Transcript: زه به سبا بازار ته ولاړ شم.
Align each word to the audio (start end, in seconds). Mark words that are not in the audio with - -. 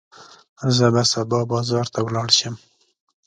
زه 0.75 0.85
به 0.93 1.03
سبا 1.11 1.39
بازار 1.51 1.85
ته 1.93 1.99
ولاړ 2.05 2.29
شم. 2.37 2.55